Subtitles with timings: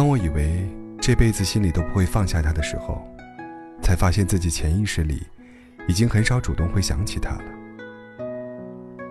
[0.00, 0.66] 当我以为
[0.98, 3.06] 这辈子心里都不会放下他的时候，
[3.82, 5.26] 才发现自己潜意识里
[5.86, 7.44] 已经很少主动会想起他了。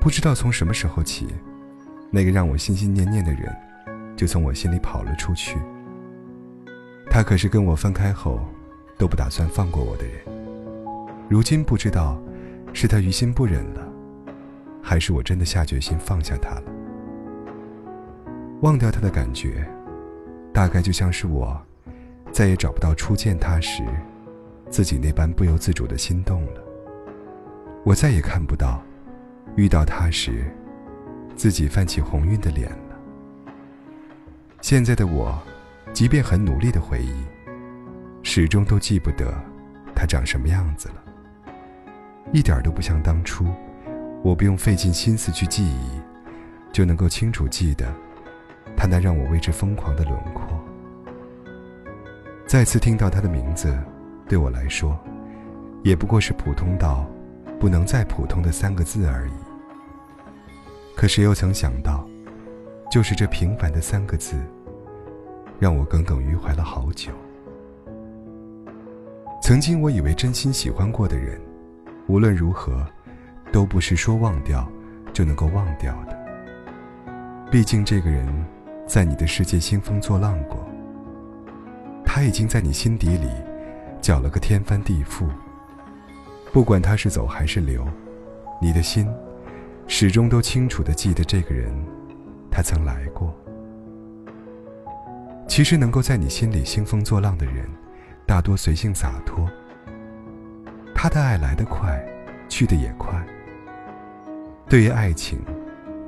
[0.00, 1.26] 不知道从什么时候起，
[2.10, 3.54] 那个让我心心念念的人，
[4.16, 5.58] 就从我心里跑了出去。
[7.10, 8.40] 他可是跟我分开后，
[8.96, 10.14] 都不打算放过我的人。
[11.28, 12.18] 如今不知道，
[12.72, 13.86] 是他于心不忍了，
[14.82, 16.64] 还是我真的下决心放下他了。
[18.62, 19.68] 忘掉他的感觉，
[20.58, 21.56] 大概就像是我，
[22.32, 23.80] 再也找不到初见他时，
[24.68, 26.60] 自己那般不由自主的心动了。
[27.84, 28.82] 我再也看不到，
[29.54, 30.52] 遇到他时，
[31.36, 32.98] 自己泛起红晕的脸了。
[34.60, 35.40] 现在的我。
[35.92, 37.24] 即便很努力的回忆，
[38.24, 39.32] 始终都记不得
[39.94, 41.04] 他长什么样子了。
[42.32, 43.46] 一点都不像当初，
[44.24, 46.00] 我不用费尽心思去记忆，
[46.72, 47.86] 就能够清楚记得
[48.78, 50.46] 他那让我为之疯狂的轮廓。
[52.46, 53.76] 再次听到他的名字，
[54.28, 54.96] 对我来说，
[55.82, 57.04] 也不过是普通到
[57.58, 59.32] 不能再普通的三个字而已。
[60.94, 62.08] 可谁又曾想到，
[62.88, 64.36] 就是这平凡的三个字。
[65.58, 67.10] 让我耿耿于怀了好久。
[69.42, 71.36] 曾经我以为真心喜欢过的人，
[72.06, 72.86] 无论如何，
[73.50, 74.70] 都不是说忘掉
[75.12, 76.16] 就能够忘掉的。
[77.50, 78.32] 毕竟这个人，
[78.88, 80.66] 在你的世界兴风作浪过，
[82.02, 83.28] 他已经在你心底里
[84.00, 85.28] 搅了个天翻地覆。
[86.50, 87.86] 不管他是走还是留，
[88.62, 89.06] 你的心
[89.86, 91.70] 始终都清楚的记得这个人，
[92.50, 93.32] 他曾来过。
[95.46, 97.68] 其实能够在你心里兴风作浪的人，
[98.24, 99.46] 大多随性洒脱。
[100.94, 102.02] 他的爱来得快，
[102.48, 103.22] 去得也快。
[104.66, 105.38] 对于爱情，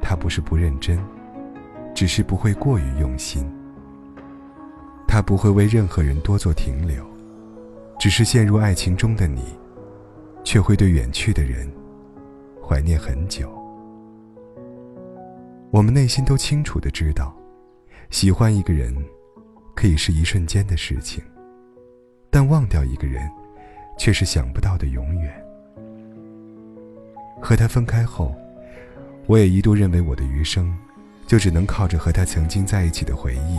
[0.00, 0.96] 他不是不认真，
[1.98, 3.44] 只是不会过于用心。
[5.08, 7.04] 他不会为任何人多做停留，
[7.98, 9.42] 只是陷入爱情中的你，
[10.44, 11.68] 却会对远去的人
[12.64, 13.50] 怀念很久。
[15.72, 17.34] 我们内心都清楚的知道，
[18.10, 18.94] 喜欢一个人。
[19.74, 21.20] 可以是一瞬间的事情，
[22.30, 23.28] 但忘掉一个人，
[23.98, 25.32] 却是想不到的永远。
[27.42, 28.32] 和他分开后，
[29.26, 30.72] 我也一度认为我的余生，
[31.28, 33.58] 就只能靠着和他曾经在一起的回忆，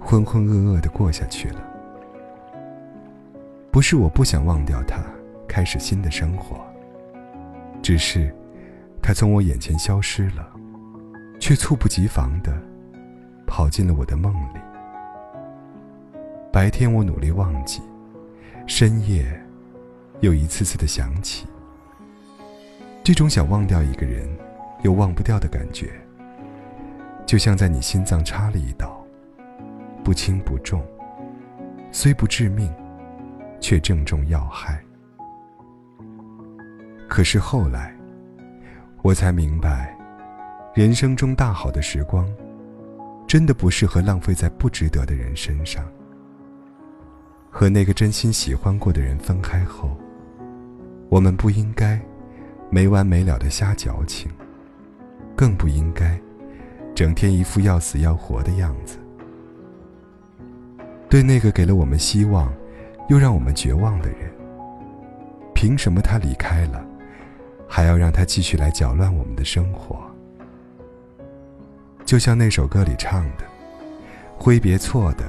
[0.00, 1.60] 浑浑噩噩的过下去了。
[3.72, 5.02] 不是我不想忘掉他，
[5.48, 6.64] 开始新的生活，
[7.82, 8.32] 只是，
[9.02, 10.48] 他从我眼前消失了，
[11.40, 12.56] 却猝不及防的，
[13.48, 14.60] 跑进了我的梦里。
[16.52, 17.82] 白天我努力忘记，
[18.68, 19.26] 深夜
[20.20, 21.48] 又一次次的想起。
[23.02, 24.28] 这种想忘掉一个人
[24.84, 25.90] 又忘不掉的感觉，
[27.26, 29.04] 就像在你心脏插了一刀，
[30.04, 30.80] 不轻不重，
[31.90, 32.72] 虽不致命，
[33.60, 34.80] 却正中要害。
[37.08, 37.92] 可是后来，
[39.02, 39.98] 我才明白，
[40.72, 42.24] 人生中大好的时光，
[43.26, 45.84] 真的不适合浪费在不值得的人身上。
[47.50, 49.96] 和那个真心喜欢过的人分开后，
[51.08, 52.00] 我们不应该
[52.70, 54.30] 没完没了的瞎矫情，
[55.34, 56.20] 更不应该
[56.96, 58.96] 整天一副要死要活的样子。
[61.10, 62.50] 对那个给了我们希望，
[63.10, 64.32] 又让我们绝望的人，
[65.54, 66.82] 凭什么他离开了，
[67.68, 69.98] 还要让他继续来搅乱我们的生活？
[72.06, 73.44] 就像那首歌里唱的
[74.40, 75.24] ：“挥别错的。”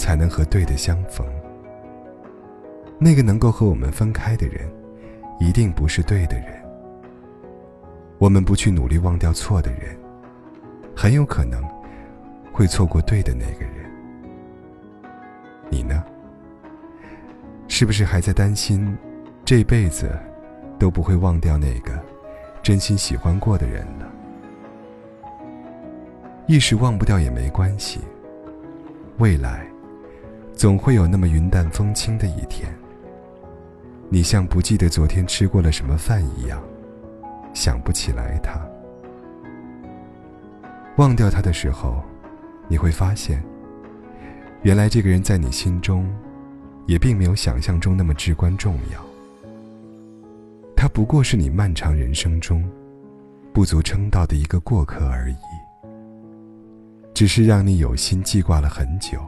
[0.00, 1.26] 才能和对的相逢。
[2.98, 4.66] 那个能够和我们分开的人，
[5.38, 6.46] 一定不是对的人。
[8.16, 9.94] 我们不去努力忘掉错的人，
[11.00, 11.64] 很有可能
[12.52, 13.90] 会错过对的那个人。
[15.70, 16.04] 你呢？
[17.68, 18.94] 是不是还在担心，
[19.42, 20.10] 这辈子
[20.78, 21.98] 都不会忘掉那个
[22.62, 24.06] 真心喜欢过的人了？
[26.46, 28.00] 一时忘不掉也没关系，
[29.16, 29.66] 未来。
[30.54, 32.70] 总会有那么云淡风轻的一天，
[34.10, 36.62] 你像不记得昨天吃过了什么饭一样，
[37.54, 38.60] 想不起来他。
[41.00, 42.04] 忘掉他的时候，
[42.68, 43.42] 你会发现，
[44.60, 46.06] 原来这个人在你心中，
[46.86, 49.02] 也并没有想象中那么至关重要。
[50.76, 52.70] 他不过是你漫长人生中，
[53.50, 55.36] 不足称道的一个过客而已，
[57.14, 59.24] 只是让你有心记挂了很久。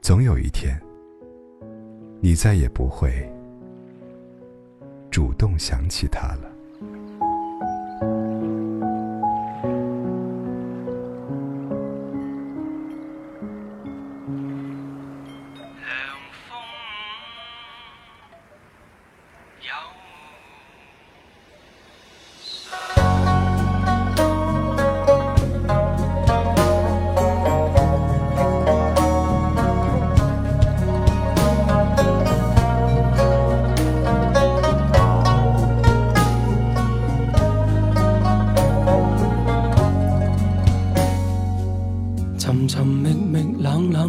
[0.00, 0.80] 总有一天，
[2.20, 3.28] 你再也不会
[5.10, 6.57] 主动想起他了。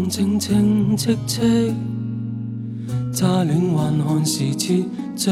[0.09, 1.39] 清清戚戚，
[3.13, 4.83] 乍恋还寒时切，
[5.15, 5.31] 最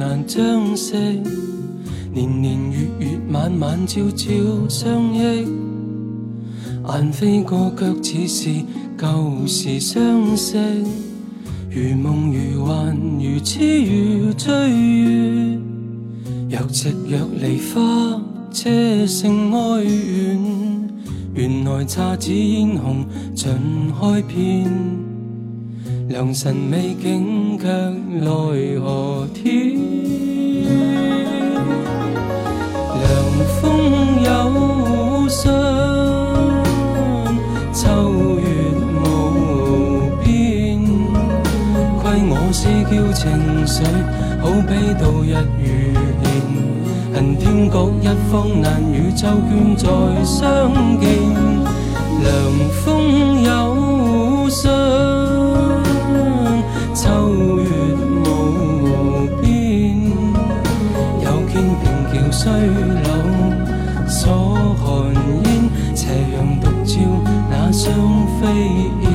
[0.00, 0.96] 难将息。
[2.12, 4.28] 年年月月晚晚朝朝
[4.68, 5.46] 相忆，
[6.88, 8.64] 雁飞过却似是
[8.98, 10.58] 旧时相识。
[11.70, 15.58] 如梦如幻，如痴如醉月，
[16.48, 18.20] 又夕若梨花，
[18.50, 20.65] 车声哀怨。
[21.36, 23.04] 原来姹紫嫣红
[23.34, 23.52] 尽
[23.92, 24.66] 开遍，
[26.08, 28.24] 良辰美景却奈
[28.80, 29.76] 何天。
[33.02, 33.04] 凉
[33.60, 33.62] 风
[34.24, 35.52] 有信，
[37.74, 37.84] 秋
[38.40, 38.46] 月
[38.96, 39.04] 无
[40.24, 40.80] 边。
[42.00, 43.20] 亏我思娇情
[43.66, 43.84] 绪，
[44.40, 45.64] 好比度日如
[46.22, 46.35] 年。
[47.16, 49.88] 恨天各一方，难与秋娟再
[50.22, 50.70] 相
[51.00, 51.08] 见。
[52.20, 52.28] 凉
[52.84, 54.70] 风有信，
[56.94, 57.64] 秋月
[58.22, 59.46] 无边。
[61.22, 62.52] 又见平桥衰
[63.06, 63.08] 老，
[64.06, 64.20] 锁
[64.84, 64.84] 寒
[65.44, 65.48] 烟，
[65.94, 67.00] 斜阳独照
[67.50, 67.86] 那双
[68.38, 68.44] 飞
[69.00, 69.05] 燕。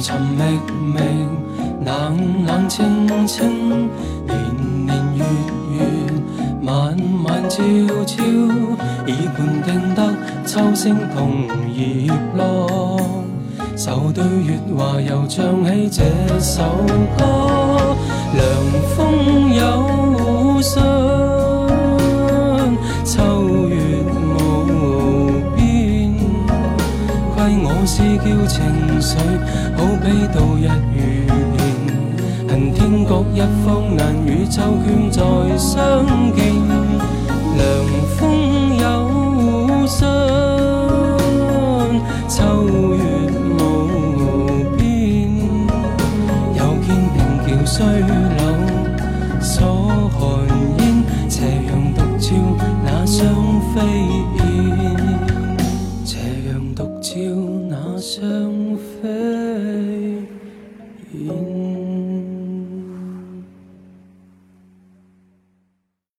[0.00, 0.58] 寻觅
[0.94, 0.98] 觅，
[1.84, 3.88] 冷冷清清，
[4.26, 4.34] 年
[4.86, 5.22] 年月
[5.74, 5.78] 月，
[6.62, 7.62] 晚晚朝
[8.06, 8.24] 朝，
[9.06, 10.00] 已判定得
[10.46, 11.44] 秋声同
[11.74, 12.98] 叶落。
[13.76, 16.02] 愁对月华，又唱起这
[16.40, 16.62] 首
[17.18, 17.96] 歌。
[18.32, 18.40] 凉
[18.96, 20.82] 风有信，
[23.04, 23.74] 秋月
[24.14, 24.38] 无
[25.54, 26.14] 边，
[27.34, 28.58] 亏我思娇情
[29.00, 29.16] 绪。
[30.00, 30.66] 好比度日
[31.28, 31.60] 如年，
[32.48, 35.20] 恨天各一方，难与秋娟再
[35.58, 36.49] 相见。